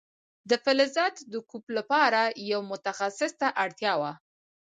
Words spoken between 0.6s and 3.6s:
فلزاتو د کوب لپاره یو متخصص ته